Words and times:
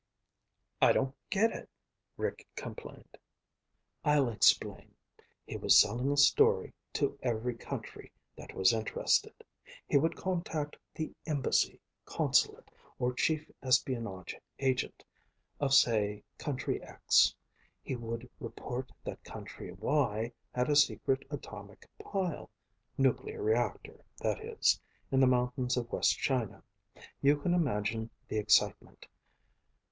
"I 0.81 0.93
don't 0.93 1.13
get 1.29 1.51
it," 1.51 1.69
Rick 2.17 2.47
complained. 2.55 3.19
"I'll 4.03 4.29
explain. 4.29 4.95
He 5.45 5.57
was 5.57 5.77
selling 5.79 6.11
a 6.11 6.17
story 6.17 6.73
to 6.93 7.19
every 7.21 7.53
country 7.53 8.11
that 8.35 8.55
was 8.55 8.73
interested. 8.73 9.43
He 9.87 9.97
would 9.97 10.15
contact 10.15 10.75
the 10.95 11.13
embassy, 11.27 11.79
consulate, 12.03 12.71
or 12.97 13.13
chief 13.13 13.47
espionage 13.61 14.35
agent 14.57 15.03
of, 15.59 15.71
say, 15.71 16.23
country 16.39 16.81
X. 16.81 17.35
He 17.83 17.95
would 17.95 18.27
report 18.39 18.91
that 19.03 19.23
country 19.23 19.71
Y 19.71 20.31
had 20.51 20.67
a 20.67 20.75
secret 20.75 21.27
atomic 21.29 21.87
pile 21.99 22.49
nuclear 22.97 23.43
reactor, 23.43 24.03
that 24.17 24.43
is 24.43 24.81
in 25.11 25.19
the 25.19 25.27
mountains 25.27 25.77
of 25.77 25.91
West 25.91 26.17
China. 26.17 26.63
You 27.21 27.37
can 27.37 27.53
imagine 27.53 28.09
the 28.29 28.39
excitement. 28.39 29.07